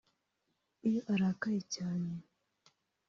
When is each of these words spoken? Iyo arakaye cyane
Iyo 0.87 1.01
arakaye 1.13 1.61
cyane 1.75 2.11